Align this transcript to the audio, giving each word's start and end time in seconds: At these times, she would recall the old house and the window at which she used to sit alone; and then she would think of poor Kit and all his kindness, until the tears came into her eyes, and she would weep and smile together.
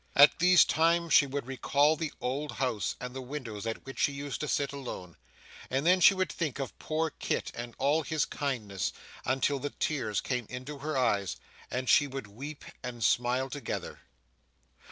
At 0.15 0.39
these 0.39 0.65
times, 0.65 1.13
she 1.13 1.27
would 1.27 1.45
recall 1.45 1.95
the 1.95 2.11
old 2.19 2.53
house 2.53 2.95
and 2.99 3.13
the 3.15 3.21
window 3.21 3.55
at 3.69 3.85
which 3.85 3.99
she 3.99 4.11
used 4.11 4.39
to 4.39 4.47
sit 4.47 4.73
alone; 4.73 5.15
and 5.69 5.85
then 5.85 5.99
she 6.01 6.15
would 6.15 6.31
think 6.31 6.57
of 6.57 6.75
poor 6.79 7.11
Kit 7.11 7.51
and 7.53 7.75
all 7.77 8.01
his 8.01 8.25
kindness, 8.25 8.93
until 9.25 9.59
the 9.59 9.69
tears 9.69 10.19
came 10.19 10.47
into 10.49 10.79
her 10.79 10.97
eyes, 10.97 11.37
and 11.69 11.87
she 11.87 12.07
would 12.07 12.25
weep 12.25 12.65
and 12.81 13.03
smile 13.03 13.47
together. 13.51 13.99